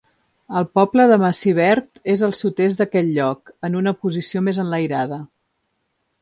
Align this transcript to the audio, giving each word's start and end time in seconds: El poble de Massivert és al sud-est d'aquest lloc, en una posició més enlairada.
El 0.59 0.63
poble 0.77 1.03
de 1.11 1.17
Massivert 1.23 2.01
és 2.13 2.23
al 2.29 2.33
sud-est 2.39 2.81
d'aquest 2.81 3.11
lloc, 3.19 3.53
en 3.69 3.77
una 3.83 3.95
posició 4.07 4.43
més 4.49 4.63
enlairada. 4.65 5.21